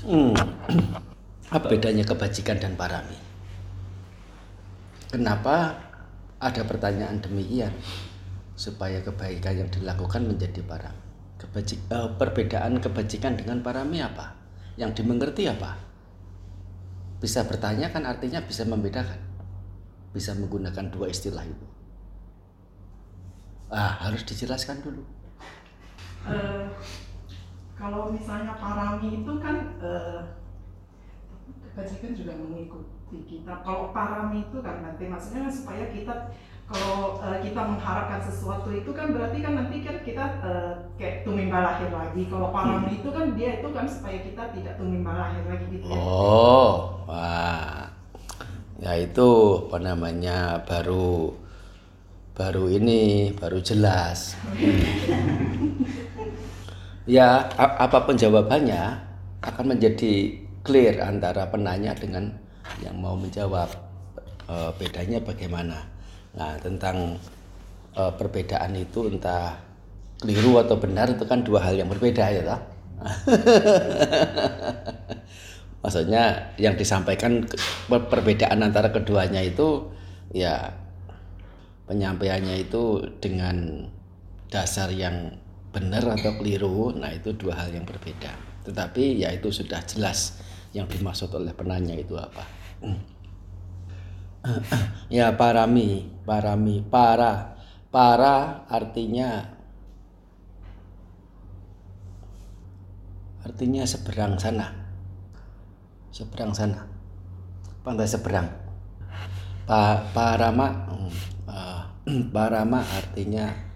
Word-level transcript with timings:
Hmm. 0.00 0.32
Apa 1.52 1.66
bedanya 1.68 2.08
kebajikan 2.08 2.56
dan 2.56 2.72
parami? 2.72 3.16
Kenapa 5.12 5.76
ada 6.40 6.62
pertanyaan 6.64 7.20
demikian? 7.20 7.74
Supaya 8.56 9.04
kebaikan 9.04 9.60
yang 9.60 9.68
dilakukan 9.68 10.24
menjadi 10.24 10.64
parami. 10.64 11.04
Kebajik, 11.36 11.84
eh, 11.92 12.10
perbedaan 12.16 12.80
kebajikan 12.80 13.36
dengan 13.36 13.60
parami 13.60 14.00
apa? 14.00 14.36
Yang 14.80 15.04
dimengerti 15.04 15.48
apa? 15.52 15.76
Bisa 17.20 17.44
bertanya 17.44 17.92
kan 17.92 18.08
artinya 18.08 18.40
bisa 18.40 18.64
membedakan. 18.64 19.20
Bisa 20.16 20.32
menggunakan 20.32 20.88
dua 20.88 21.12
istilah 21.12 21.44
itu. 21.44 21.66
Ah, 23.68 24.00
harus 24.08 24.24
dijelaskan 24.24 24.80
dulu. 24.80 25.04
Eh, 26.24 26.66
kalau 27.80 28.12
misalnya 28.12 28.52
parami 28.60 29.24
itu 29.24 29.32
kan 29.40 29.56
eh, 29.80 30.20
kebajikan 31.64 32.12
juga 32.12 32.32
mengikuti 32.36 33.18
kita. 33.24 33.64
Kalau 33.64 33.88
parami 33.96 34.44
itu 34.44 34.60
kan 34.60 34.84
nanti 34.84 35.08
maksudnya 35.08 35.48
kan 35.48 35.52
supaya 35.52 35.88
kita 35.88 36.14
kalau 36.68 37.18
eh, 37.24 37.40
kita 37.40 37.60
mengharapkan 37.64 38.20
sesuatu 38.20 38.68
itu 38.68 38.92
kan 38.92 39.16
berarti 39.16 39.40
kan 39.40 39.52
nanti 39.56 39.80
kan 39.80 39.96
kita 40.04 40.24
eh, 40.44 40.72
kayak 41.00 41.24
tumimba 41.24 41.64
lahir 41.64 41.88
lagi. 41.88 42.28
Kalau 42.28 42.52
parami 42.52 43.00
itu 43.00 43.08
kan 43.08 43.32
dia 43.32 43.64
itu 43.64 43.68
kan 43.72 43.88
supaya 43.88 44.18
kita 44.28 44.42
tidak 44.52 44.76
tumimba 44.76 45.16
lahir 45.16 45.42
lagi 45.48 45.66
gitu 45.72 45.88
ya. 45.88 45.96
Oh, 45.96 47.00
wah. 47.08 47.88
Ya 48.80 48.92
itu 48.96 49.28
apa 49.68 49.76
namanya 49.80 50.68
baru 50.68 51.32
baru 52.36 52.64
ini 52.68 53.32
baru 53.40 53.60
jelas. 53.64 54.36
ya 57.10 57.50
apa 57.58 58.06
pun 58.06 58.14
jawabannya 58.14 58.82
akan 59.42 59.64
menjadi 59.74 60.38
clear 60.62 61.02
antara 61.02 61.50
penanya 61.50 61.90
dengan 61.98 62.30
yang 62.78 62.94
mau 63.02 63.18
menjawab 63.18 63.90
Eh, 64.50 64.70
bedanya 64.82 65.22
bagaimana. 65.22 65.78
Nah 66.34 66.58
tentang 66.58 67.14
eh, 67.94 68.12
perbedaan 68.18 68.74
itu 68.74 69.06
entah 69.06 69.54
keliru 70.18 70.58
atau 70.58 70.74
benar 70.74 71.06
itu 71.06 71.22
kan 71.22 71.46
dua 71.46 71.62
hal 71.62 71.78
yang 71.78 71.86
berbeda 71.86 72.24
ya 72.34 72.42
toh. 72.42 72.60
Maksudnya 75.86 76.50
yang 76.58 76.74
disampaikan 76.74 77.46
perbedaan 77.88 78.60
antara 78.66 78.90
keduanya 78.90 79.38
itu 79.40 79.86
ya 80.34 80.74
penyampaiannya 81.86 82.66
itu 82.66 83.06
dengan 83.22 83.86
dasar 84.50 84.90
yang 84.90 85.30
benar 85.70 86.06
atau 86.18 86.34
keliru. 86.38 86.94
Nah, 86.94 87.10
itu 87.14 87.34
dua 87.34 87.56
hal 87.58 87.74
yang 87.74 87.86
berbeda. 87.86 88.30
Tetapi 88.66 89.22
ya 89.22 89.32
itu 89.34 89.50
sudah 89.50 89.80
jelas 89.86 90.42
yang 90.76 90.86
dimaksud 90.86 91.30
oleh 91.34 91.54
penanya 91.54 91.94
itu 91.96 92.14
apa. 92.14 92.44
ya 95.16 95.34
parami, 95.34 96.06
parami, 96.26 96.82
para. 96.84 97.58
Para 97.90 98.70
artinya 98.70 99.58
artinya 103.50 103.82
seberang 103.82 104.38
sana 104.38 104.70
seberang 106.14 106.54
sana 106.54 106.86
pantai 107.82 108.06
seberang 108.06 108.46
pa, 109.66 110.06
parama 110.14 110.86
hmm, 112.06 112.30
parama 112.30 112.84
artinya 112.84 113.69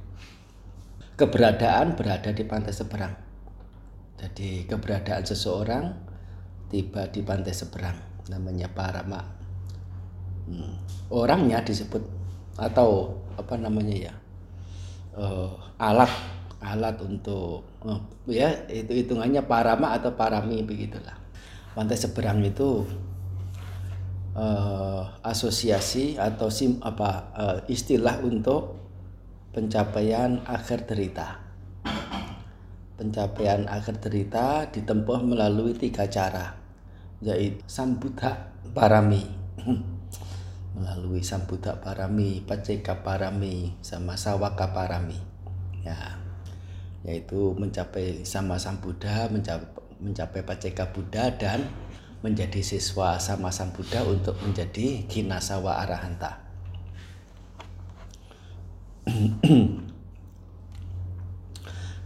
keberadaan 1.14 1.94
berada 1.94 2.34
di 2.34 2.42
pantai 2.42 2.74
seberang. 2.74 3.14
Jadi 4.18 4.66
keberadaan 4.66 5.22
seseorang 5.22 5.84
tiba 6.70 7.06
di 7.10 7.22
pantai 7.22 7.54
seberang 7.54 7.98
namanya 8.30 8.70
parama. 8.70 9.22
Hmm, 10.44 10.74
orangnya 11.08 11.62
disebut 11.64 12.02
atau 12.60 13.16
apa 13.34 13.58
namanya 13.58 14.10
ya 14.10 14.14
eh, 15.18 15.50
alat 15.80 16.12
alat 16.62 16.96
untuk 17.02 17.64
eh, 17.86 18.00
ya 18.38 18.48
itu 18.70 18.92
hitungannya 18.92 19.42
parama 19.46 19.94
atau 19.94 20.12
parami 20.14 20.62
begitulah. 20.66 21.14
Pantai 21.74 21.98
seberang 21.98 22.42
itu 22.42 22.86
eh, 24.34 25.02
asosiasi 25.22 26.18
atau 26.18 26.50
sim 26.50 26.78
apa 26.82 27.10
eh, 27.34 27.58
istilah 27.70 28.18
untuk 28.22 28.83
pencapaian 29.54 30.42
akhir 30.44 30.90
derita 30.90 31.40
pencapaian 32.98 33.70
akhir 33.70 34.02
derita 34.02 34.66
ditempuh 34.68 35.22
melalui 35.22 35.72
tiga 35.78 36.10
cara 36.10 36.58
yaitu 37.22 37.62
sambuddha 37.70 38.50
parami 38.74 39.24
melalui 40.74 41.22
sambuddha 41.22 41.78
parami, 41.78 42.42
paceka 42.42 43.06
parami, 43.06 43.78
sama 43.78 44.18
sawaka 44.18 44.74
parami. 44.74 45.16
Ya, 45.86 46.18
yaitu 47.06 47.54
mencapai 47.54 48.26
sama 48.26 48.58
sang 48.58 48.80
Buddha, 48.82 49.30
mencapai, 49.30 49.68
mencapai 50.00 50.42
paceka 50.42 50.90
Buddha 50.90 51.30
dan 51.36 51.68
menjadi 52.24 52.64
siswa 52.64 53.20
sama 53.20 53.52
sang 53.52 53.70
Buddha 53.70 54.02
untuk 54.02 54.34
menjadi 54.42 55.04
kinasawa 55.06 55.84
arahanta. 55.84 56.40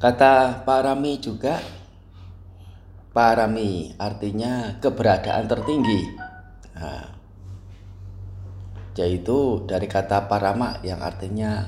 Kata 0.02 0.62
parami 0.62 1.18
juga 1.18 1.58
parami 3.10 3.90
artinya 3.98 4.78
keberadaan 4.78 5.50
tertinggi. 5.50 6.00
Nah, 6.78 7.18
yaitu 8.94 9.66
dari 9.66 9.90
kata 9.90 10.30
parama 10.30 10.78
yang 10.86 11.02
artinya 11.02 11.66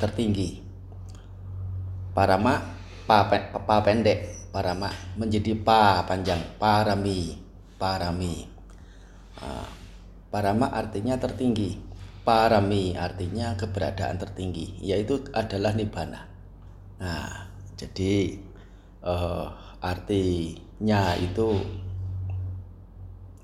tertinggi. 0.00 0.60
Parama 2.12 2.60
pa, 3.08 3.24
pa 3.28 3.76
pendek, 3.80 4.52
parama 4.52 4.92
menjadi 5.16 5.56
pa 5.56 6.04
panjang, 6.04 6.40
parami, 6.60 7.40
parami. 7.80 8.48
Ah, 9.40 9.68
parama 10.28 10.72
artinya 10.72 11.16
tertinggi, 11.20 11.76
parami 12.26 12.98
artinya 12.98 13.54
keberadaan 13.54 14.18
tertinggi, 14.18 14.82
yaitu 14.82 15.22
adalah 15.30 15.70
nibbana. 15.70 16.26
Nah, 16.98 17.46
jadi 17.78 18.34
eh, 19.06 19.46
artinya 19.78 21.14
itu 21.22 21.54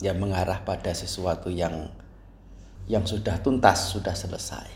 ya 0.03 0.11
mengarah 0.19 0.67
pada 0.67 0.91
sesuatu 0.91 1.47
yang 1.47 1.87
yang 2.91 3.07
sudah 3.07 3.39
tuntas, 3.39 3.95
sudah 3.95 4.19
selesai. 4.19 4.67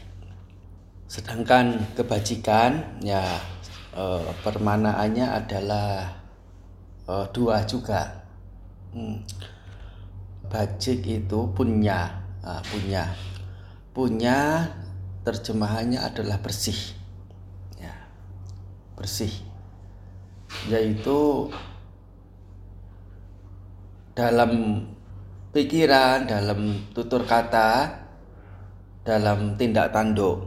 Sedangkan 1.10 1.74
kebajikan 1.98 3.02
ya 3.02 3.26
eh, 3.90 4.30
permanaannya 4.46 5.26
adalah 5.34 6.14
eh, 7.10 7.26
dua 7.34 7.66
juga. 7.66 8.22
Hmm. 8.94 9.18
Bajik 10.46 11.02
itu 11.02 11.50
punya, 11.58 12.22
ah, 12.46 12.62
punya, 12.70 13.02
punya 13.96 14.68
terjemahannya 15.24 15.96
adalah 15.96 16.36
bersih, 16.44 16.76
ya 17.80 17.96
bersih, 18.92 19.32
yaitu 20.68 21.48
dalam 24.12 24.84
pikiran, 25.56 26.28
dalam 26.28 26.92
tutur 26.92 27.24
kata, 27.24 28.04
dalam 29.00 29.56
tindak 29.56 29.96
tanduk, 29.96 30.44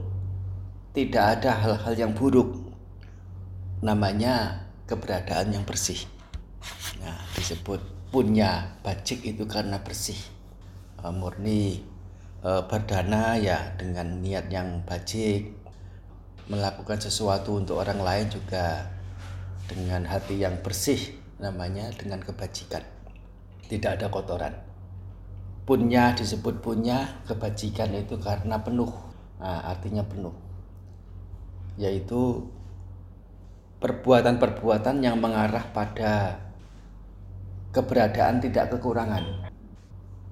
tidak 0.93 1.41
ada 1.41 1.57
hal-hal 1.57 1.93
yang 1.97 2.13
buruk. 2.13 2.53
Namanya 3.81 4.61
keberadaan 4.85 5.57
yang 5.57 5.65
bersih. 5.65 6.05
Nah, 7.01 7.17
disebut 7.33 7.81
punya 8.13 8.77
bajik 8.85 9.25
itu 9.25 9.49
karena 9.49 9.81
bersih. 9.81 10.21
Eh, 11.01 11.13
murni 11.15 11.88
eh, 12.43 12.63
berdana 12.67 13.35
ya 13.39 13.75
dengan 13.79 14.21
niat 14.21 14.51
yang 14.51 14.83
bajik. 14.83 15.55
Melakukan 16.49 16.97
sesuatu 16.97 17.61
untuk 17.61 17.77
orang 17.77 18.01
lain 18.01 18.25
juga 18.33 18.89
dengan 19.69 20.01
hati 20.09 20.41
yang 20.41 20.57
bersih 20.65 21.13
namanya 21.37 21.93
dengan 21.93 22.19
kebajikan. 22.25 22.81
Tidak 23.69 24.01
ada 24.01 24.09
kotoran 24.09 24.69
punya 25.69 26.17
disebut 26.17 26.65
punya 26.65 27.21
kebajikan 27.29 27.93
itu 27.93 28.17
karena 28.17 28.57
penuh 28.57 28.89
nah, 29.37 29.69
artinya 29.69 30.01
penuh 30.01 30.33
yaitu 31.77 32.41
perbuatan-perbuatan 33.77 35.05
yang 35.05 35.21
mengarah 35.21 35.69
pada 35.69 36.41
keberadaan 37.69 38.41
tidak 38.41 38.73
kekurangan 38.73 39.48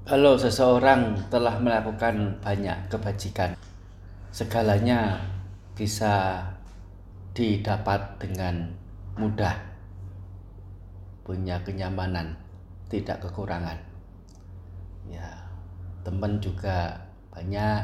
kalau 0.07 0.39
seseorang 0.39 1.19
telah 1.27 1.59
melakukan 1.59 2.39
banyak 2.39 2.87
kebajikan. 2.87 3.59
Segalanya 4.31 5.19
bisa 5.75 6.47
didapat 7.35 8.15
dengan 8.15 8.71
mudah. 9.19 9.51
Punya 11.27 11.59
kenyamanan 11.59 12.39
tidak 12.87 13.19
kekurangan. 13.19 13.75
Ya 15.11 15.27
teman 16.07 16.39
juga 16.39 17.03
banyak 17.35 17.83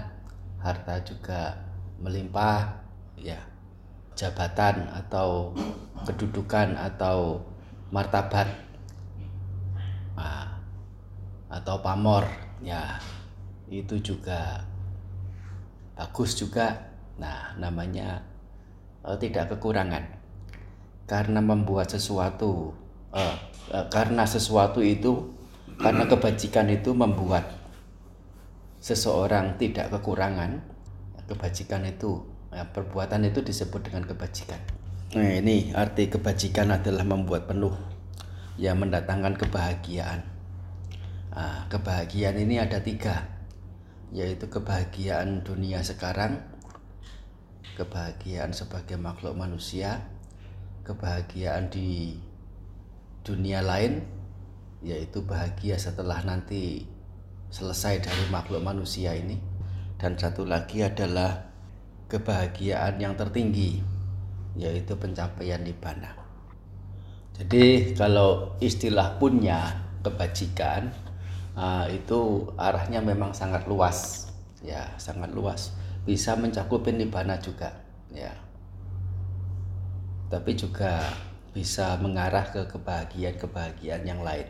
harta 0.64 1.04
juga 1.04 1.60
melimpah 2.00 2.72
ya. 3.20 3.44
Jabatan 4.16 4.88
atau 4.96 5.52
kedudukan 6.08 6.80
atau 6.80 7.44
martabat 7.92 8.48
atau 11.54 11.78
pamor. 11.86 12.26
Ya 12.66 12.98
itu 13.70 14.02
juga 14.02 14.66
bagus 15.94 16.34
juga. 16.34 16.90
Nah 17.22 17.54
namanya 17.62 18.26
uh, 19.06 19.14
tidak 19.22 19.54
kekurangan. 19.54 20.02
Karena 21.06 21.44
membuat 21.44 21.94
sesuatu 21.94 22.74
uh, 23.14 23.36
uh, 23.70 23.86
karena 23.94 24.26
sesuatu 24.26 24.82
itu 24.82 25.30
karena 25.78 26.10
kebajikan 26.10 26.70
itu 26.70 26.94
membuat 26.94 27.46
seseorang 28.82 29.58
tidak 29.62 29.90
kekurangan 29.94 30.62
kebajikan 31.24 31.88
itu 31.88 32.20
ya, 32.52 32.68
perbuatan 32.68 33.24
itu 33.26 33.40
disebut 33.40 33.90
dengan 33.90 34.04
kebajikan. 34.04 34.60
Nah 35.14 35.30
ini 35.40 35.72
arti 35.72 36.10
kebajikan 36.10 36.74
adalah 36.74 37.06
membuat 37.06 37.48
penuh 37.48 37.74
yang 38.58 38.82
mendatangkan 38.82 39.38
kebahagiaan 39.38 40.33
nah, 41.34 41.66
kebahagiaan 41.68 42.38
ini 42.38 42.62
ada 42.62 42.80
tiga 42.80 43.34
yaitu 44.14 44.46
kebahagiaan 44.46 45.42
dunia 45.42 45.82
sekarang, 45.82 46.38
kebahagiaan 47.74 48.54
sebagai 48.54 48.94
makhluk 49.02 49.34
manusia, 49.34 50.06
kebahagiaan 50.86 51.74
di 51.74 52.14
dunia 53.26 53.66
lain, 53.66 54.06
yaitu 54.86 55.26
bahagia 55.26 55.82
setelah 55.82 56.22
nanti 56.22 56.86
selesai 57.50 58.06
dari 58.06 58.26
makhluk 58.30 58.62
manusia 58.62 59.18
ini, 59.18 59.42
dan 59.98 60.14
satu 60.14 60.46
lagi 60.46 60.86
adalah 60.86 61.50
kebahagiaan 62.06 63.02
yang 63.02 63.18
tertinggi, 63.18 63.82
yaitu 64.54 64.94
pencapaian 64.94 65.66
nibbana. 65.66 66.14
Jadi 67.34 67.98
kalau 67.98 68.54
istilah 68.62 69.18
punya 69.18 69.90
kebajikan 70.06 70.94
uh, 71.58 71.86
itu 71.90 72.50
arahnya 72.58 73.02
memang 73.02 73.34
sangat 73.34 73.66
luas. 73.70 74.30
Ya 74.64 74.94
sangat 74.98 75.34
luas. 75.34 75.74
Bisa 76.04 76.36
mencakup 76.36 76.86
nibbana 76.90 77.40
juga 77.40 77.74
ya. 78.12 78.32
Tapi 80.30 80.52
juga 80.58 81.00
bisa 81.54 81.94
mengarah 82.02 82.50
ke 82.50 82.66
kebahagiaan-kebahagiaan 82.66 84.04
yang 84.04 84.22
lain. 84.26 84.50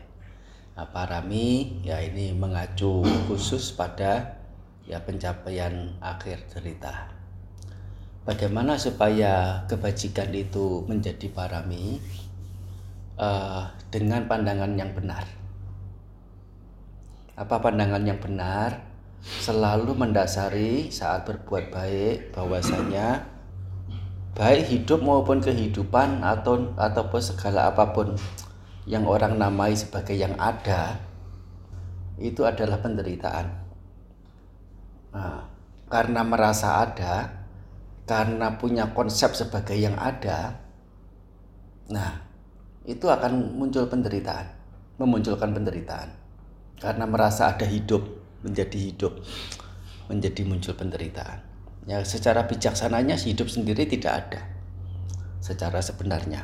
Nah, 0.73 0.89
parami 0.89 1.77
ya 1.85 1.99
ini 2.01 2.33
mengacu 2.33 3.03
khusus 3.29 3.75
pada 3.75 4.39
ya 4.87 5.03
pencapaian 5.03 5.99
akhir 5.99 6.47
cerita. 6.49 7.11
Bagaimana 8.23 8.79
supaya 8.79 9.67
kebajikan 9.67 10.31
itu 10.31 10.87
menjadi 10.87 11.27
parami 11.27 11.99
uh, 13.19 13.67
dengan 13.91 14.23
pandangan 14.31 14.79
yang 14.79 14.95
benar 14.95 15.42
apa 17.33 17.57
pandangan 17.57 18.05
yang 18.05 18.21
benar 18.21 18.85
selalu 19.25 19.97
mendasari 19.97 20.93
saat 20.93 21.25
berbuat 21.25 21.73
baik 21.73 22.29
bahwasanya 22.29 23.25
baik 24.37 24.69
hidup 24.69 25.01
maupun 25.01 25.41
kehidupan 25.41 26.21
atau 26.21 26.77
ataupun 26.77 27.21
segala 27.21 27.73
apa 27.73 27.89
pun 27.89 28.13
yang 28.85 29.09
orang 29.09 29.41
namai 29.41 29.73
sebagai 29.73 30.13
yang 30.13 30.37
ada 30.37 31.01
itu 32.21 32.45
adalah 32.45 32.77
penderitaan. 32.77 33.47
Nah, 35.17 35.49
karena 35.89 36.21
merasa 36.21 36.85
ada, 36.85 37.47
karena 38.05 38.53
punya 38.61 38.93
konsep 38.93 39.33
sebagai 39.33 39.73
yang 39.73 39.97
ada, 39.97 40.61
nah 41.89 42.21
itu 42.85 43.09
akan 43.09 43.57
muncul 43.57 43.89
penderitaan, 43.89 44.45
memunculkan 45.01 45.53
penderitaan 45.57 46.22
karena 46.83 47.07
merasa 47.07 47.55
ada 47.55 47.63
hidup 47.63 48.03
menjadi 48.43 48.91
hidup 48.91 49.23
menjadi 50.11 50.43
muncul 50.43 50.75
penderitaan. 50.75 51.39
Ya 51.87 52.03
secara 52.03 52.43
bijaksananya 52.43 53.15
hidup 53.15 53.47
sendiri 53.47 53.87
tidak 53.87 54.27
ada. 54.27 54.41
Secara 55.39 55.79
sebenarnya. 55.79 56.43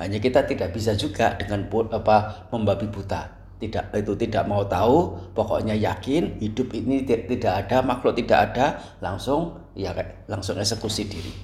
Hanya 0.00 0.22
kita 0.24 0.48
tidak 0.48 0.72
bisa 0.72 0.96
juga 0.96 1.36
dengan 1.36 1.68
apa 1.68 2.48
membabi 2.48 2.88
buta. 2.88 3.36
Tidak 3.58 3.90
itu 3.90 4.14
tidak 4.14 4.46
mau 4.46 4.62
tahu 4.70 5.18
pokoknya 5.34 5.74
yakin 5.74 6.38
hidup 6.38 6.70
ini 6.70 7.02
tidak 7.02 7.66
ada 7.66 7.82
makhluk 7.82 8.14
tidak 8.14 8.54
ada 8.54 8.78
langsung 9.02 9.58
ya 9.74 9.90
langsung 10.30 10.56
eksekusi 10.56 11.10
diri. 11.10 11.34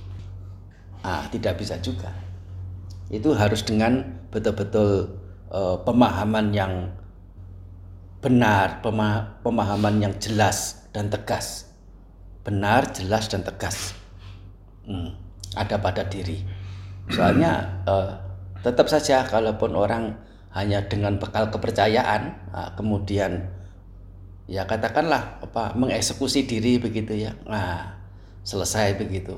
Ah 1.03 1.27
tidak 1.29 1.59
bisa 1.59 1.77
juga. 1.82 2.15
Itu 3.11 3.35
harus 3.35 3.67
dengan 3.67 4.23
betul-betul 4.31 5.11
uh, 5.50 5.77
pemahaman 5.82 6.55
yang 6.55 6.94
benar, 8.25 8.81
pemahaman 9.44 10.00
yang 10.00 10.17
jelas 10.17 10.88
dan 10.97 11.12
tegas. 11.12 11.69
Benar, 12.41 12.88
jelas 12.97 13.29
dan 13.29 13.44
tegas. 13.44 13.93
Hmm, 14.88 15.12
ada 15.53 15.76
pada 15.76 16.09
diri. 16.09 16.41
Soalnya 17.12 17.85
uh, 17.85 18.17
tetap 18.65 18.88
saja 18.88 19.29
kalaupun 19.29 19.76
orang 19.76 20.17
hanya 20.56 20.88
dengan 20.88 21.21
bekal 21.21 21.53
kepercayaan, 21.53 22.49
uh, 22.49 22.73
kemudian 22.81 23.44
ya 24.49 24.65
katakanlah 24.65 25.44
apa 25.44 25.77
mengeksekusi 25.77 26.49
diri 26.49 26.81
begitu 26.81 27.29
ya. 27.29 27.37
Nah, 27.44 27.93
selesai 28.41 28.97
begitu. 28.97 29.37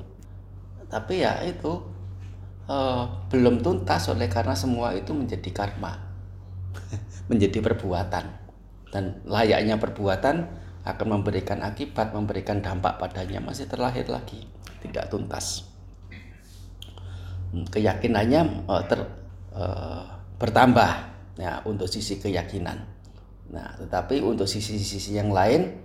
Tapi 0.86 1.26
ya 1.26 1.42
itu 1.42 1.82
uh, 2.70 3.02
belum 3.34 3.66
tuntas 3.66 4.06
oleh 4.14 4.30
karena 4.30 4.54
semua 4.54 4.94
itu 4.94 5.10
menjadi 5.10 5.50
karma, 5.50 5.98
menjadi 7.30 7.58
perbuatan 7.58 8.45
dan 8.96 9.20
layaknya 9.28 9.76
perbuatan 9.76 10.48
akan 10.88 11.06
memberikan 11.20 11.60
akibat, 11.60 12.16
memberikan 12.16 12.64
dampak 12.64 12.96
padanya 12.96 13.44
masih 13.44 13.68
terlahir 13.68 14.08
lagi, 14.08 14.48
tidak 14.80 15.12
tuntas. 15.12 15.68
Hmm, 17.52 17.68
keyakinannya 17.68 18.64
uh, 18.64 18.80
ter, 18.88 19.04
uh, 19.52 20.00
bertambah 20.40 21.12
ya 21.36 21.60
untuk 21.68 21.84
sisi 21.92 22.16
keyakinan. 22.16 22.88
Nah, 23.52 23.76
tetapi 23.76 24.24
untuk 24.24 24.48
sisi-sisi 24.48 25.12
yang 25.12 25.28
lain 25.28 25.76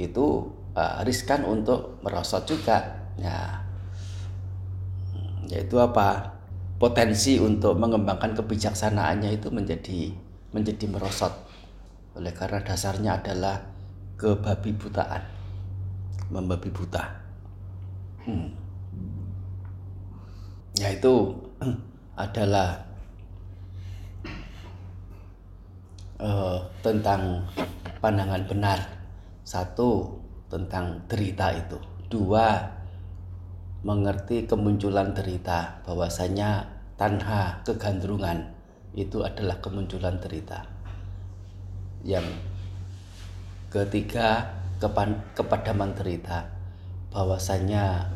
itu 0.00 0.48
uh, 0.72 1.04
riskan 1.04 1.44
untuk 1.44 2.00
merosot 2.00 2.48
juga. 2.48 3.04
Ya, 3.20 3.60
hmm, 5.12 5.52
yaitu 5.52 5.76
apa? 5.76 6.32
Potensi 6.80 7.36
untuk 7.36 7.76
mengembangkan 7.76 8.32
kebijaksanaannya 8.32 9.36
itu 9.36 9.52
menjadi 9.52 10.16
menjadi 10.56 10.88
merosot 10.88 11.53
oleh 12.14 12.30
karena 12.30 12.62
dasarnya 12.62 13.18
adalah 13.18 13.58
kebabi 14.14 14.70
butaan. 14.74 15.22
Membabi 16.30 16.70
buta. 16.70 17.04
Hmm. 18.24 18.48
yaitu 20.74 21.30
adalah 22.24 22.82
uh, 26.18 26.58
tentang 26.80 27.44
pandangan 28.00 28.42
benar. 28.48 28.78
Satu 29.44 30.18
tentang 30.48 31.04
derita 31.06 31.52
itu. 31.52 31.78
Dua 32.08 32.58
mengerti 33.84 34.48
kemunculan 34.48 35.12
derita. 35.12 35.84
Bahwasanya 35.84 36.64
tanha 36.96 37.60
kegandrungan 37.68 38.54
itu 38.96 39.20
adalah 39.20 39.60
kemunculan 39.60 40.16
derita 40.22 40.73
yang 42.04 42.24
ketiga 43.72 44.54
kepada 45.34 45.72
menderita 45.72 46.44
bahwasanya 47.08 48.12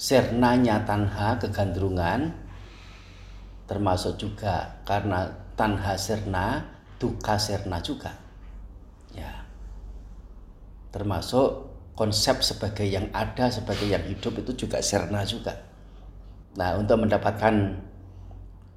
sernanya 0.00 0.80
tanha 0.88 1.36
kegandrungan 1.36 2.32
termasuk 3.68 4.16
juga 4.16 4.80
karena 4.88 5.28
tanha 5.54 5.94
serna 5.94 6.64
duka 6.96 7.36
serna 7.36 7.78
juga. 7.84 8.16
Ya. 9.14 9.44
Termasuk 10.90 11.70
konsep 11.94 12.40
sebagai 12.40 12.88
yang 12.88 13.12
ada 13.12 13.52
sebagai 13.52 13.86
yang 13.86 14.02
hidup 14.08 14.40
itu 14.40 14.66
juga 14.66 14.80
serna 14.80 15.22
juga. 15.22 15.54
Nah 16.56 16.80
untuk 16.80 16.98
mendapatkan 16.98 17.78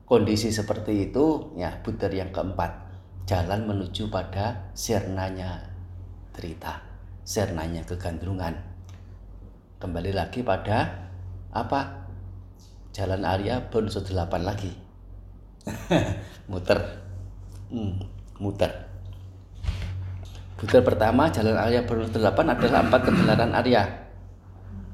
kondisi 0.06 0.52
seperti 0.54 1.10
itu 1.10 1.56
ya 1.58 1.80
butir 1.82 2.14
yang 2.14 2.30
keempat 2.30 2.93
jalan 3.24 3.64
menuju 3.64 4.12
pada 4.12 4.68
sernanya 4.76 5.64
derita, 6.36 6.84
sernanya 7.24 7.88
kegandrungan. 7.88 8.52
Kembali 9.80 10.12
lagi 10.12 10.44
pada 10.44 11.08
apa? 11.52 12.04
Jalan 12.94 13.26
Arya 13.26 13.72
bonus 13.72 14.00
delapan 14.04 14.44
lagi. 14.44 14.72
muter. 16.52 16.80
Hmm, 17.72 17.98
muter. 18.38 18.70
Butir 20.60 20.80
pertama 20.86 21.28
jalan 21.28 21.60
Arya 21.60 21.84
berunsur 21.84 22.24
delapan 22.24 22.56
adalah 22.56 22.88
empat 22.88 23.02
kebenaran 23.04 23.52
Arya. 23.52 23.84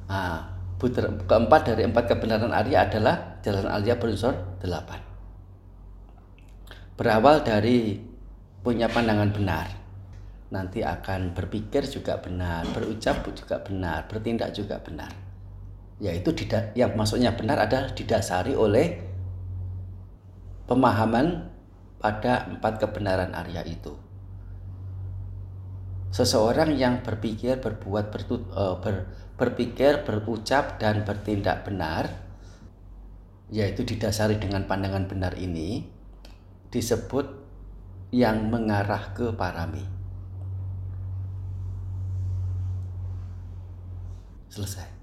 Nah, 0.09 0.41
butir 0.81 1.05
keempat 1.29 1.61
dari 1.69 1.85
empat 1.85 2.09
kebenaran 2.09 2.49
Arya 2.49 2.89
adalah 2.89 3.37
jalan 3.45 3.67
Arya 3.69 3.99
berunsur 4.01 4.33
delapan. 4.63 4.97
Berawal 6.97 7.45
dari 7.45 8.08
punya 8.69 8.85
pandangan 8.85 9.33
benar, 9.33 9.65
nanti 10.53 10.85
akan 10.85 11.33
berpikir 11.33 11.89
juga 11.89 12.21
benar, 12.21 12.69
berucap 12.69 13.25
juga 13.33 13.65
benar, 13.65 14.05
bertindak 14.05 14.53
juga 14.53 14.77
benar. 14.77 15.09
Yaitu 15.97 16.37
yang 16.77 16.93
maksudnya 16.93 17.33
benar 17.33 17.65
adalah 17.65 17.89
didasari 17.97 18.53
oleh 18.53 19.01
pemahaman 20.69 21.49
pada 21.97 22.45
empat 22.45 22.77
kebenaran 22.77 23.33
Arya 23.33 23.65
itu. 23.65 23.97
Seseorang 26.13 26.77
yang 26.77 27.01
berpikir, 27.01 27.57
berbuat, 27.57 28.13
bertut, 28.13 28.53
uh, 28.53 28.77
ber, 28.77 29.09
berpikir, 29.33 30.05
berucap 30.05 30.77
dan 30.77 31.01
bertindak 31.09 31.65
benar, 31.65 32.05
yaitu 33.49 33.81
didasari 33.81 34.37
dengan 34.37 34.69
pandangan 34.69 35.09
benar 35.09 35.33
ini, 35.41 35.89
disebut 36.69 37.48
yang 38.09 38.49
mengarah 38.49 39.13
ke 39.13 39.29
parami. 39.33 39.85
Selesai. 44.49 44.99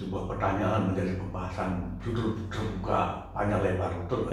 sebuah 0.00 0.32
pertanyaan 0.32 0.88
menjadi 0.88 1.20
pembahasan 1.20 2.00
judul 2.00 2.32
terbuka 2.48 3.28
panjang 3.36 3.60
lebar 3.60 3.92
betul 4.00 4.32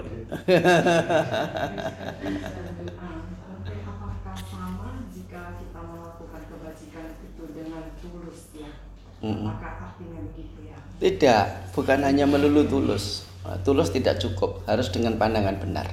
apakah 3.84 4.36
sama 4.48 5.04
jika 5.12 5.60
kita 5.60 5.80
melakukan 5.84 6.42
kebajikan 6.48 7.20
itu 7.20 7.44
dengan 7.52 7.84
tulus 8.00 8.48
ya? 8.56 8.72
Apakah 9.20 9.92
artinya 9.92 10.24
begitu 10.32 10.72
ya? 10.72 10.80
Tidak 11.04 11.76
bukan 11.76 12.00
hanya 12.00 12.24
melulu 12.24 12.64
tulus 12.64 13.27
tulus 13.64 13.88
tidak 13.94 14.20
cukup 14.20 14.60
harus 14.68 14.92
dengan 14.92 15.16
pandangan 15.16 15.56
benar. 15.56 15.88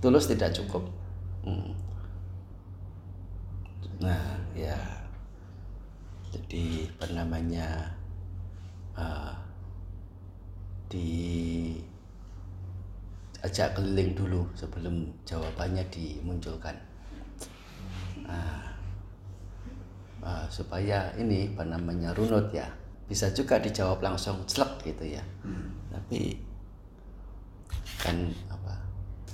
Tulus 0.00 0.24
tidak 0.30 0.56
cukup. 0.56 0.88
Nah 4.00 4.40
ya. 4.56 4.78
Jadi 6.32 6.88
apa 6.88 7.06
namanya 7.12 7.92
uh, 8.96 9.36
di 10.88 11.76
ajak 13.44 13.76
keliling 13.76 14.16
dulu 14.16 14.48
sebelum 14.56 15.12
jawabannya 15.28 15.84
dimunculkan. 15.92 16.72
Uh, 18.24 18.64
uh, 20.24 20.46
supaya 20.48 21.12
ini 21.20 21.52
apa 21.52 21.68
namanya 21.68 22.16
runut 22.16 22.48
ya 22.54 22.70
bisa 23.12 23.28
juga 23.36 23.60
dijawab 23.60 24.00
langsung 24.00 24.40
celek 24.48 24.88
gitu 24.88 25.20
ya. 25.20 25.24
Hmm. 25.44 25.68
tapi 25.92 26.40
kan 28.00 28.32
apa 28.48 28.74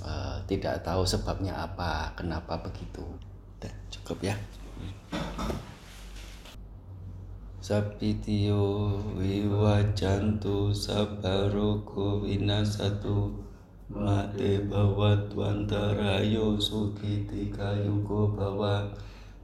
uh, 0.03 0.35
tidak 0.43 0.83
tahu 0.83 1.07
sebabnya 1.07 1.55
apa 1.55 2.11
kenapa 2.19 2.59
begitu. 2.59 3.07
Udah, 3.55 3.71
cukup 3.87 4.19
ya. 4.27 4.35
Sapitio 7.63 8.99
wiwajantu 9.15 10.75
sabaruku 10.75 12.27
winasatu 12.27 13.47
Mate 13.89 14.69
bawat 14.69 15.33
wantarayo 15.33 16.61
sukiti 16.61 17.49
kayuko 17.49 18.29
bawa 18.37 18.85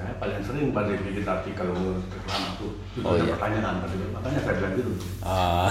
sadu 0.00 0.16
paling 0.16 0.40
sering 0.40 0.72
pada 0.72 0.96
bikin 0.96 1.24
tapi 1.24 1.52
kalau 1.52 1.76
menurut 1.76 2.04
reklama 2.08 2.48
tuh 2.56 2.72
itu 2.96 3.04
oh, 3.04 3.14
iya. 3.16 3.36
pertanyaan 3.36 3.74
pada 3.84 3.94
makanya 4.16 4.40
saya 4.40 4.54
bilang 4.56 4.72
gitu 4.80 4.92
ah. 5.20 5.68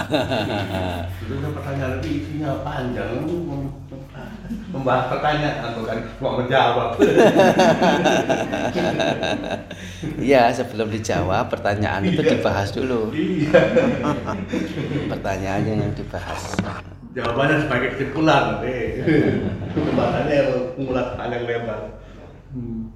itu 1.22 1.32
ada 1.34 1.48
pertanyaan 1.50 1.90
tapi 1.98 2.08
isinya 2.22 2.50
panjang 2.62 3.10
membahas 4.70 5.04
pertanyaan 5.10 5.70
bukan 5.74 5.98
mau 6.22 6.38
menjawab 6.38 6.94
Iya 10.20 10.52
sebelum 10.52 10.88
dijawab 10.88 11.50
pertanyaan 11.50 12.06
itu 12.06 12.22
iya. 12.22 12.30
dibahas 12.38 12.68
dulu 12.70 13.10
iya 13.10 13.62
pertanyaannya 15.10 15.74
yang 15.86 15.92
dibahas 15.98 16.54
jawabannya 17.10 17.66
sebagai 17.66 17.88
kesimpulan 17.98 18.62
eh. 18.62 19.02
pembahasannya 19.74 20.38
pengulas 20.78 21.08
panjang 21.18 21.42
lebar 21.42 21.80
hmm. 22.54 22.89